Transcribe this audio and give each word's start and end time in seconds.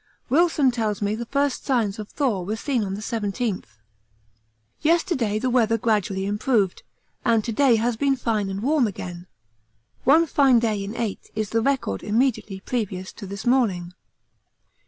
Wilson 0.29 0.71
tells 0.71 0.99
me 0.99 1.13
the 1.13 1.27
first 1.27 1.63
signs 1.63 1.99
of 1.99 2.09
thaw 2.09 2.41
were 2.41 2.55
seen 2.55 2.83
on 2.83 2.95
the 2.95 3.01
17th. 3.01 3.65
Yesterday 4.81 5.37
the 5.37 5.51
weather 5.51 5.77
gradually 5.77 6.25
improved, 6.25 6.81
and 7.23 7.43
to 7.43 7.51
day 7.51 7.75
has 7.75 7.97
been 7.97 8.15
fine 8.15 8.49
and 8.49 8.63
warm 8.63 8.87
again. 8.87 9.27
One 10.03 10.25
fine 10.25 10.57
day 10.57 10.83
in 10.83 10.95
eight 10.95 11.29
is 11.35 11.51
the 11.51 11.61
record 11.61 12.01
immediately 12.01 12.61
previous 12.61 13.13
to 13.13 13.27
this 13.27 13.45
morning. 13.45 13.93